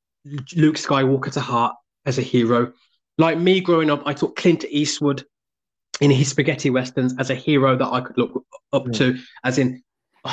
Luke 0.55 0.77
Skywalker 0.77 1.33
to 1.33 1.41
heart 1.41 1.75
as 2.07 2.19
a 2.19 2.23
hero. 2.23 2.73
Like 3.19 3.39
me 3.39 3.61
growing 3.61 3.91
up, 3.91 4.03
I 4.07 4.13
took 4.13 4.37
Clint 4.37 4.65
Eastwood 4.69 5.25
in 6.01 6.11
his 6.11 6.29
spaghetti 6.29 6.71
westerns 6.71 7.15
as 7.19 7.31
a 7.31 7.35
hero 7.35 7.77
that 7.77 7.87
I 7.87 8.01
could 8.03 8.19
look 8.19 8.45
up 8.73 8.87
yeah. 8.87 8.93
to, 8.93 9.19
as 9.45 9.59
in 9.59 9.83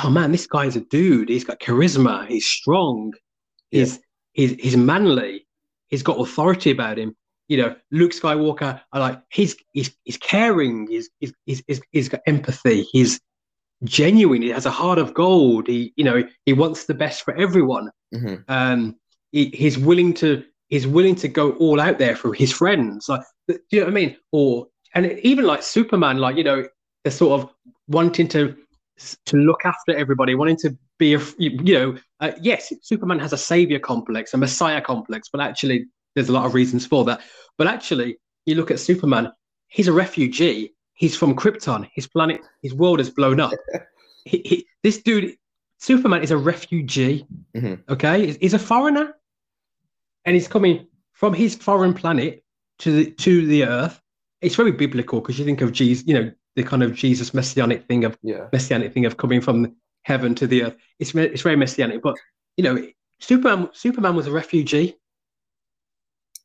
oh 0.02 0.10
man, 0.10 0.32
this 0.32 0.46
guy's 0.46 0.76
a 0.76 0.80
dude. 0.80 1.28
He's 1.28 1.44
got 1.44 1.60
charisma. 1.60 2.26
He's 2.26 2.46
strong. 2.46 3.12
He's 3.70 3.94
yeah. 3.94 4.00
he's 4.32 4.52
he's 4.54 4.76
manly. 4.76 5.46
He's 5.88 6.02
got 6.02 6.20
authority 6.20 6.70
about 6.70 6.98
him. 6.98 7.16
You 7.48 7.58
know, 7.58 7.76
Luke 7.90 8.12
Skywalker. 8.12 8.80
I 8.92 8.98
like. 8.98 9.20
He's 9.30 9.56
he's 9.72 9.94
he's 10.04 10.16
caring. 10.16 10.86
He's 10.88 11.10
he's 11.20 11.32
he's, 11.46 11.62
he's, 11.66 11.80
he's 11.92 12.08
got 12.08 12.20
empathy. 12.26 12.82
He's 12.92 13.20
genuine. 13.84 14.42
He 14.42 14.48
has 14.48 14.66
a 14.66 14.70
heart 14.70 14.98
of 14.98 15.14
gold. 15.14 15.66
He 15.66 15.92
you 15.96 16.04
know 16.04 16.22
he 16.46 16.52
wants 16.52 16.86
the 16.86 16.94
best 16.94 17.22
for 17.22 17.34
everyone. 17.36 17.90
Mm-hmm. 18.14 18.42
Um, 18.48 18.96
he, 19.32 19.46
he's 19.46 19.78
willing 19.78 20.14
to 20.14 20.44
he's 20.68 20.86
willing 20.86 21.14
to 21.16 21.28
go 21.28 21.52
all 21.52 21.80
out 21.80 21.98
there 21.98 22.16
for 22.16 22.32
his 22.32 22.52
friends. 22.52 23.08
Like, 23.08 23.22
do 23.48 23.58
you 23.70 23.80
know 23.80 23.86
what 23.86 23.92
I 23.92 23.94
mean? 23.94 24.16
Or 24.32 24.68
and 24.94 25.18
even 25.20 25.44
like 25.44 25.62
Superman, 25.62 26.18
like 26.18 26.36
you 26.36 26.44
know, 26.44 26.66
they're 27.02 27.12
sort 27.12 27.40
of 27.40 27.50
wanting 27.88 28.28
to 28.28 28.56
to 29.26 29.36
look 29.36 29.64
after 29.64 29.94
everybody, 29.96 30.34
wanting 30.34 30.56
to 30.58 30.76
be 30.98 31.14
a, 31.14 31.20
you 31.38 31.74
know, 31.74 31.96
uh, 32.20 32.32
yes, 32.40 32.72
Superman 32.82 33.18
has 33.18 33.32
a 33.32 33.38
savior 33.38 33.78
complex, 33.78 34.34
a 34.34 34.36
messiah 34.36 34.80
complex, 34.80 35.28
but 35.30 35.40
actually, 35.40 35.86
there's 36.14 36.28
a 36.28 36.32
lot 36.32 36.46
of 36.46 36.54
reasons 36.54 36.86
for 36.86 37.04
that. 37.04 37.20
But 37.58 37.66
actually, 37.66 38.18
you 38.46 38.54
look 38.54 38.70
at 38.70 38.80
Superman, 38.80 39.32
he's 39.68 39.88
a 39.88 39.92
refugee. 39.92 40.72
He's 40.94 41.16
from 41.16 41.34
Krypton. 41.34 41.88
His 41.94 42.06
planet, 42.06 42.40
his 42.62 42.72
world 42.72 43.00
is 43.00 43.10
blown 43.10 43.40
up. 43.40 43.52
he, 44.24 44.42
he, 44.44 44.66
this 44.82 45.02
dude, 45.02 45.34
Superman, 45.78 46.22
is 46.22 46.30
a 46.30 46.36
refugee. 46.36 47.26
Mm-hmm. 47.56 47.92
Okay, 47.92 48.26
he's, 48.26 48.36
he's 48.36 48.54
a 48.54 48.58
foreigner, 48.58 49.16
and 50.24 50.34
he's 50.34 50.48
coming 50.48 50.86
from 51.12 51.34
his 51.34 51.56
foreign 51.56 51.94
planet 51.94 52.44
to 52.78 52.92
the 52.92 53.10
to 53.12 53.46
the 53.46 53.64
Earth. 53.64 54.00
It's 54.40 54.54
very 54.54 54.72
biblical 54.72 55.20
because 55.20 55.38
you 55.38 55.44
think 55.44 55.62
of 55.62 55.72
Jesus, 55.72 56.06
you 56.06 56.14
know, 56.14 56.30
the 56.56 56.62
kind 56.62 56.82
of 56.82 56.94
Jesus 56.94 57.34
messianic 57.34 57.86
thing 57.86 58.04
of 58.04 58.16
yeah. 58.22 58.48
messianic 58.52 58.92
thing 58.92 59.06
of 59.06 59.16
coming 59.16 59.40
from 59.40 59.76
heaven 60.02 60.34
to 60.36 60.46
the 60.46 60.64
earth. 60.64 60.76
It's 60.98 61.14
it's 61.14 61.42
very 61.42 61.56
messianic, 61.56 62.02
but 62.02 62.16
you 62.56 62.64
know, 62.64 62.86
Superman 63.20 63.70
Superman 63.72 64.14
was 64.14 64.26
a 64.26 64.32
refugee. 64.32 64.96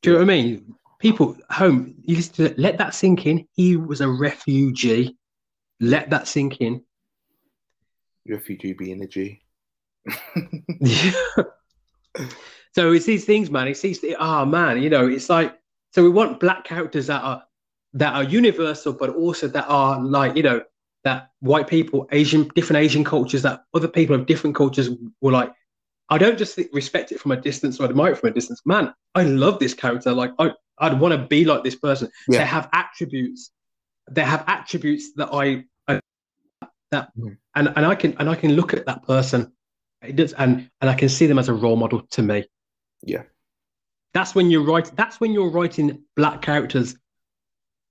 Do 0.01 0.11
you 0.11 0.13
know 0.13 0.25
what 0.25 0.31
I 0.31 0.35
mean? 0.35 0.75
People 0.99 1.37
home, 1.49 1.95
you 2.03 2.17
listen 2.17 2.47
to 2.47 2.61
let 2.61 2.77
that 2.77 2.93
sink 2.93 3.25
in. 3.25 3.47
He 3.53 3.77
was 3.77 4.01
a 4.01 4.09
refugee. 4.09 5.17
Let 5.79 6.09
that 6.09 6.27
sink 6.27 6.61
in. 6.61 6.83
Refugee 8.27 8.73
being 8.73 9.01
a 9.01 9.07
G. 9.07 9.41
yeah. 10.79 11.11
So 12.75 12.91
it's 12.91 13.05
these 13.05 13.25
things, 13.25 13.49
man. 13.49 13.67
It's 13.67 13.81
these. 13.81 14.03
Oh 14.19 14.45
man, 14.45 14.81
you 14.81 14.89
know, 14.89 15.07
it's 15.07 15.29
like 15.29 15.57
so 15.91 16.03
we 16.03 16.09
want 16.09 16.39
black 16.39 16.63
characters 16.63 17.07
that 17.07 17.23
are 17.23 17.43
that 17.93 18.13
are 18.13 18.24
universal, 18.24 18.93
but 18.93 19.10
also 19.10 19.48
that 19.48 19.65
are 19.67 20.01
like, 20.01 20.36
you 20.36 20.43
know, 20.43 20.62
that 21.03 21.31
white 21.39 21.67
people, 21.67 22.08
Asian, 22.12 22.48
different 22.55 22.84
Asian 22.84 23.03
cultures, 23.03 23.41
that 23.41 23.63
other 23.74 23.88
people 23.88 24.15
of 24.15 24.25
different 24.25 24.55
cultures 24.55 24.89
were 25.22 25.31
like, 25.31 25.51
I 26.10 26.17
don't 26.17 26.38
just 26.38 26.60
respect 26.74 27.12
it 27.12 27.19
from 27.19 27.31
a 27.31 27.38
distance 27.38 27.79
or 27.79 27.86
admire 27.86 28.13
it 28.13 28.17
from 28.17 28.29
a 28.29 28.34
distance. 28.34 28.62
Man, 28.65 28.93
I 29.15 29.24
love 29.24 29.60
this 29.60 29.74
character. 29.74 30.12
Like, 30.12 30.31
I, 30.39 30.51
I'd 30.79 31.00
want 31.00 31.13
to 31.13 31.27
be 31.27 31.46
like 31.46 31.63
this 31.63 31.75
person. 31.75 32.10
Yeah. 32.27 32.39
They 32.39 32.46
have 32.46 32.69
attributes. 32.74 33.51
They 34.10 34.24
have 34.24 34.43
attributes 34.48 35.13
that 35.13 35.29
I, 35.31 35.65
I 35.88 36.00
that, 36.91 37.12
mm. 37.15 37.38
and 37.55 37.72
and 37.75 37.86
I 37.86 37.93
can 37.93 38.15
and 38.17 38.27
I 38.27 38.36
can 38.36 38.53
look 38.53 38.74
at 38.74 38.88
that 38.88 39.03
person, 39.03 39.51
it 40.01 40.15
does, 40.15 40.34
and 40.34 40.67
and 40.81 40.89
I 40.89 40.96
can 40.96 41.10
see 41.10 41.27
them 41.27 41.38
as 41.38 41.48
a 41.48 41.53
role 41.53 41.75
model 41.75 42.01
to 42.12 42.24
me. 42.24 42.46
Yeah, 43.03 43.24
that's 44.15 44.34
when 44.34 44.50
you're 44.50 44.63
writing. 44.63 44.93
That's 44.96 45.19
when 45.19 45.31
you're 45.31 45.51
writing 45.51 46.03
black 46.15 46.41
characters 46.41 46.96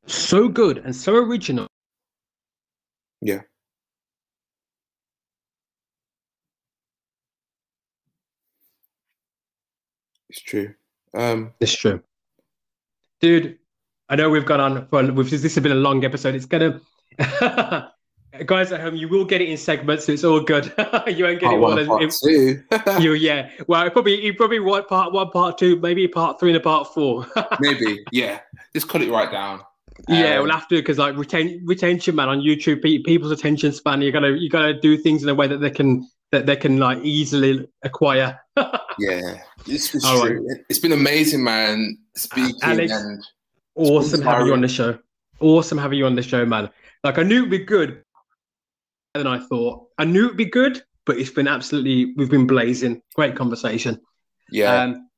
so 0.09 0.49
good 0.49 0.79
and 0.79 0.95
so 0.95 1.15
original. 1.15 1.67
Yeah. 3.21 3.43
It's 10.31 10.41
true. 10.41 10.75
Um, 11.15 11.53
it's 11.61 11.75
true, 11.75 12.03
dude. 13.21 13.59
I 14.11 14.17
know 14.17 14.31
we've 14.31 14.45
gone 14.45 14.61
on 14.61 14.87
for 14.89 15.03
this 15.03 15.43
has 15.43 15.59
been 15.59 15.73
a 15.73 15.75
long 15.75 16.05
episode. 16.05 16.35
It's 16.35 16.47
gonna, 16.47 16.81
guys 18.47 18.73
at 18.73 18.81
home, 18.81 18.95
you 18.95 19.09
will 19.09 19.25
get 19.25 19.41
it 19.41 19.49
in 19.49 19.57
segments, 19.57 20.05
so 20.05 20.13
it's 20.13 20.25
all 20.25 20.41
good. 20.41 20.67
you 21.07 21.25
won't 21.25 21.41
get 21.41 21.53
it 21.53 21.59
all. 21.59 21.87
Part 21.87 22.13
two. 22.23 22.63
you 23.01 23.15
yeah. 23.15 23.51
Well, 23.67 23.89
probably 23.91 24.23
you 24.23 24.35
probably 24.35 24.61
want 24.61 24.87
part 24.87 25.13
one, 25.13 25.31
part 25.31 25.57
two, 25.57 25.79
maybe 25.81 26.07
part 26.09 26.39
three, 26.39 26.51
and 26.51 26.59
a 26.59 26.61
part 26.61 26.93
four. 26.93 27.27
maybe 27.59 28.05
yeah. 28.13 28.41
Just 28.75 28.89
cut 28.89 29.01
it 29.01 29.11
right 29.11 29.31
down. 29.31 29.63
Yeah, 30.09 30.37
um, 30.37 30.43
we'll 30.45 30.53
have 30.53 30.69
to 30.69 30.77
because 30.77 30.99
like 30.99 31.17
retain, 31.17 31.63
retention, 31.65 32.15
man, 32.15 32.29
on 32.29 32.41
YouTube, 32.41 32.83
pe- 32.83 32.99
people's 32.99 33.33
attention 33.33 33.73
span. 33.73 34.01
You 34.03 34.13
gotta 34.13 34.31
you 34.39 34.49
gotta 34.49 34.75
do 34.79 34.97
things 34.97 35.23
in 35.23 35.29
a 35.29 35.35
way 35.35 35.47
that 35.49 35.59
they 35.59 35.71
can 35.71 36.09
that 36.31 36.47
they 36.47 36.57
can 36.57 36.79
like 36.79 36.99
easily 37.03 37.67
acquire. 37.83 38.39
Yeah, 39.01 39.39
it's 39.69 40.05
All 40.05 40.27
true. 40.27 40.45
It's 40.69 40.81
been 40.81 40.91
amazing, 40.91 41.45
man. 41.45 41.97
Speaking 42.17 42.59
Alex, 42.65 42.91
and 42.93 43.23
awesome 43.77 44.23
having 44.23 44.49
you 44.49 44.53
on 44.53 44.61
the 44.61 44.67
show. 44.67 44.99
Awesome 45.39 45.79
having 45.79 45.99
you 46.01 46.07
on 46.07 46.17
the 46.17 46.23
show, 46.23 46.45
man. 46.45 46.69
Like 47.05 47.17
I 47.19 47.23
knew 47.23 47.39
it'd 47.39 47.51
be 47.51 47.59
good 47.59 48.03
than 49.15 49.29
I 49.29 49.39
thought. 49.39 49.87
I 49.99 50.05
knew 50.05 50.25
it'd 50.25 50.37
be 50.37 50.47
good, 50.47 50.83
but 51.07 51.17
it's 51.17 51.31
been 51.31 51.47
absolutely 51.47 52.13
we've 52.17 52.29
been 52.29 52.47
blazing. 52.49 53.01
Great 53.15 53.37
conversation. 53.37 54.01
yeah, 54.51 54.83
Um, 54.83 55.09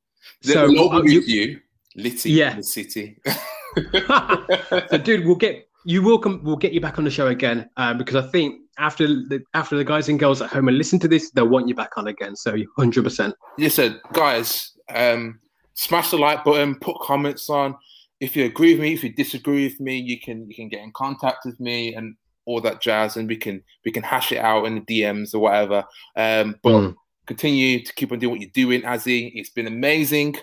so 0.43 0.67
local 0.67 0.99
uh, 0.99 1.03
you- 1.05 1.21
with 1.21 1.29
you, 1.29 1.61
Litty 1.97 2.33
Yeah. 2.33 2.51
in 2.51 2.57
the 2.59 2.63
city. 2.65 3.17
so 4.91 4.99
dude, 4.99 5.27
we'll 5.27 5.37
get 5.37 5.69
you 5.85 6.03
will 6.03 6.19
come 6.19 6.43
we'll 6.45 6.57
get 6.57 6.73
you 6.73 6.81
back 6.81 6.99
on 6.99 7.05
the 7.05 7.11
show 7.11 7.29
again 7.29 7.69
um, 7.77 7.97
because 7.99 8.17
I 8.17 8.29
think 8.31 8.61
after 8.79 9.07
the 9.07 9.43
after 9.55 9.77
the 9.77 9.85
guys 9.85 10.09
and 10.09 10.19
girls 10.19 10.43
at 10.43 10.51
home 10.51 10.69
and 10.69 10.77
listen 10.79 10.99
to 11.01 11.09
this, 11.09 11.31
they'll 11.31 11.49
want 11.49 11.69
you 11.69 11.75
back 11.75 11.97
on 11.97 12.09
again. 12.09 12.37
So 12.37 12.57
hundred 12.77 13.05
percent. 13.05 13.35
Listen, 13.59 14.01
guys, 14.13 14.73
um, 14.95 15.39
smash 15.75 16.11
the 16.11 16.19
like 16.19 16.45
button, 16.45 16.77
put 16.77 16.99
comments 17.01 17.49
on. 17.51 17.77
If 18.21 18.37
you 18.37 18.45
agree 18.45 18.73
with 18.73 18.81
me, 18.83 18.93
if 18.93 19.03
you 19.05 19.13
disagree 19.13 19.65
with 19.65 19.81
me, 19.81 19.99
you 19.99 20.21
can 20.21 20.49
you 20.49 20.55
can 20.55 20.69
get 20.69 20.83
in 20.83 20.93
contact 20.93 21.45
with 21.45 21.59
me 21.61 21.95
and 21.95 22.17
all 22.47 22.61
that 22.63 22.81
jazz, 22.81 23.17
and 23.17 23.29
we 23.29 23.37
can 23.37 23.63
we 23.85 23.93
can 23.93 24.03
hash 24.03 24.33
it 24.33 24.39
out 24.39 24.65
in 24.67 24.75
the 24.75 24.81
DMs 25.03 25.35
or 25.35 25.39
whatever. 25.41 25.85
Um, 26.17 26.57
but 26.63 26.73
Mm. 26.73 26.95
continue 27.27 27.83
to 27.85 27.95
keep 27.95 28.13
on 28.13 28.19
doing 28.19 28.33
what 28.33 28.41
you're 28.41 28.51
doing, 28.53 28.83
Azzy. 28.83 29.31
It's 29.35 29.51
been 29.51 29.67
amazing. 29.67 30.37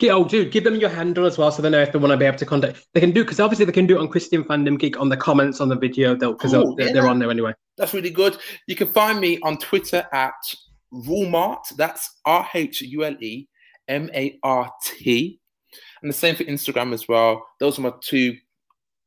Get, 0.00 0.12
oh, 0.12 0.24
dude, 0.24 0.50
give 0.50 0.64
them 0.64 0.76
your 0.76 0.88
handle 0.88 1.26
as 1.26 1.36
well, 1.36 1.52
so 1.52 1.60
they 1.60 1.68
know 1.68 1.82
if 1.82 1.92
they 1.92 1.98
want 1.98 2.10
to 2.10 2.16
be 2.16 2.24
able 2.24 2.38
to 2.38 2.46
contact. 2.46 2.86
They 2.94 3.00
can 3.00 3.10
do 3.10 3.22
because 3.22 3.38
obviously 3.38 3.66
they 3.66 3.72
can 3.72 3.86
do 3.86 3.98
it 3.98 4.00
on 4.00 4.08
Christian 4.08 4.42
Fandom 4.44 4.78
Geek 4.78 4.98
on 4.98 5.10
the 5.10 5.16
comments 5.16 5.60
on 5.60 5.68
the 5.68 5.76
video, 5.76 6.16
they'll 6.16 6.32
because 6.32 6.52
Cool, 6.52 6.74
they're, 6.74 6.86
yeah. 6.86 6.92
they're 6.94 7.06
on 7.06 7.18
there 7.18 7.30
anyway. 7.30 7.52
That's 7.76 7.92
really 7.92 8.08
good. 8.08 8.38
You 8.66 8.76
can 8.76 8.88
find 8.88 9.20
me 9.20 9.38
on 9.42 9.58
Twitter 9.58 10.08
at 10.14 10.32
Rhulemart. 10.90 11.76
That's 11.76 12.18
R 12.24 12.48
H 12.54 12.80
U 12.80 13.04
L 13.04 13.14
E 13.20 13.46
M 13.88 14.08
A 14.14 14.38
R 14.42 14.72
T. 14.82 15.38
And 16.00 16.10
the 16.10 16.16
same 16.16 16.34
for 16.34 16.44
Instagram 16.44 16.94
as 16.94 17.06
well. 17.06 17.46
Those 17.60 17.78
are 17.78 17.82
my 17.82 17.92
two 18.00 18.36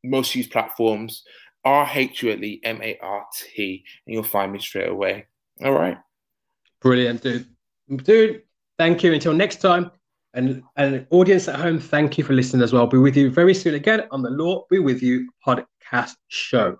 most 0.03 0.35
used 0.35 0.51
platforms 0.51 1.23
R 1.65 1.89
H 1.91 2.21
U 2.21 2.31
L 2.31 2.43
E 2.43 2.61
M 2.63 2.79
A 2.83 2.99
R 3.01 3.25
T. 3.35 3.83
And 4.05 4.13
you'll 4.13 4.23
find 4.23 4.51
me 4.51 4.59
straight 4.59 4.89
away. 4.89 5.25
All 5.63 5.73
right. 5.73 5.97
Brilliant, 6.81 7.23
dude. 7.23 7.47
Dude, 8.03 8.43
thank 8.77 9.01
you. 9.03 9.11
Until 9.11 9.33
next 9.33 9.55
time. 9.57 9.89
And, 10.33 10.63
and 10.77 11.05
audience 11.11 11.47
at 11.47 11.59
home, 11.59 11.79
thank 11.79 12.17
you 12.17 12.23
for 12.23 12.33
listening 12.33 12.63
as 12.63 12.73
well. 12.73 12.87
Be 12.87 12.97
with 12.97 13.15
you 13.15 13.29
very 13.29 13.53
soon 13.53 13.75
again 13.75 14.03
on 14.11 14.23
the 14.23 14.31
Law 14.31 14.65
Be 14.69 14.79
With 14.79 15.03
You 15.03 15.29
podcast 15.45 16.15
show. 16.27 16.77